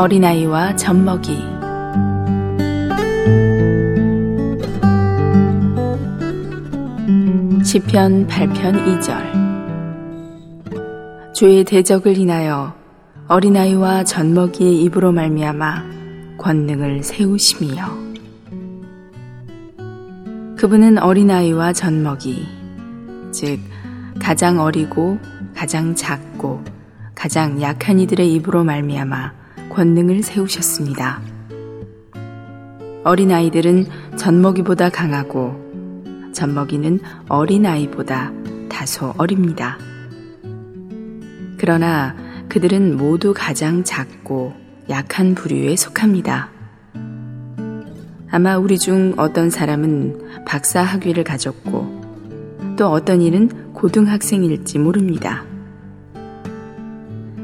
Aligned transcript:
어린아이와 0.00 0.76
젖먹이. 0.76 1.36
시편 7.62 8.26
8편 8.26 8.98
2절. 8.98 9.34
주의 11.34 11.62
대적을 11.64 12.16
인하여 12.16 12.72
어린아이와 13.28 14.04
젖먹이의 14.04 14.80
입으로 14.84 15.12
말미암아 15.12 15.84
권능을 16.38 17.02
세우심이여. 17.02 17.84
그분은 20.56 20.96
어린아이와 20.96 21.74
젖먹이 21.74 22.46
즉 23.32 23.60
가장 24.18 24.60
어리고 24.60 25.18
가장 25.54 25.94
작고 25.94 26.64
가장 27.14 27.60
약한 27.60 28.00
이들의 28.00 28.32
입으로 28.32 28.64
말미암아 28.64 29.39
권능을 29.70 30.22
세우셨습니다. 30.22 31.20
어린아이들은 33.04 33.86
젖먹이보다 34.16 34.90
강하고 34.90 35.54
젖먹이는 36.32 37.00
어린아이보다 37.28 38.32
다소 38.68 39.14
어립니다. 39.16 39.78
그러나 41.56 42.14
그들은 42.48 42.96
모두 42.96 43.32
가장 43.34 43.84
작고 43.84 44.54
약한 44.90 45.34
부류에 45.34 45.76
속합니다. 45.76 46.50
아마 48.30 48.58
우리 48.58 48.78
중 48.78 49.14
어떤 49.16 49.50
사람은 49.50 50.44
박사 50.46 50.82
학위를 50.82 51.24
가졌고 51.24 52.76
또 52.76 52.88
어떤 52.90 53.22
이는 53.22 53.72
고등학생일지 53.72 54.78
모릅니다. 54.78 55.44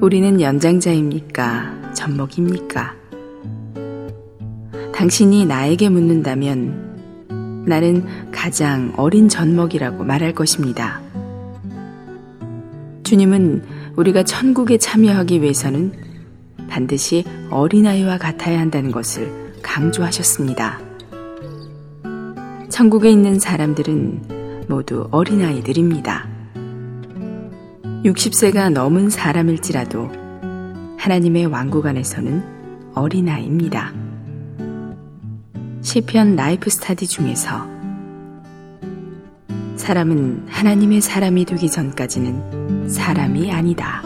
우리는 0.00 0.40
연장자입니까? 0.40 1.81
젖먹입니까? 1.94 2.94
당신이 4.94 5.46
나에게 5.46 5.88
묻는다면 5.88 7.64
나는 7.66 8.06
가장 8.30 8.92
어린 8.96 9.28
젖먹이라고 9.28 10.04
말할 10.04 10.34
것입니다. 10.34 11.00
주님은 13.02 13.64
우리가 13.96 14.22
천국에 14.22 14.78
참여하기 14.78 15.42
위해서는 15.42 15.92
반드시 16.68 17.24
어린아이와 17.50 18.18
같아야 18.18 18.60
한다는 18.60 18.90
것을 18.90 19.30
강조하셨습니다. 19.62 20.80
천국에 22.70 23.10
있는 23.10 23.38
사람들은 23.38 24.66
모두 24.68 25.08
어린아이들입니다. 25.10 26.28
60세가 28.04 28.70
넘은 28.70 29.10
사람일지라도 29.10 30.21
하나님의 31.02 31.46
왕국 31.46 31.84
안에서는 31.86 32.92
어린아이입니다. 32.94 33.92
시편 35.80 36.36
라이프 36.36 36.70
스타디 36.70 37.08
중에서 37.08 37.66
사람은 39.74 40.46
하나님의 40.48 41.00
사람이 41.00 41.44
되기 41.44 41.68
전까지는 41.68 42.88
사람이 42.88 43.50
아니다. 43.50 44.00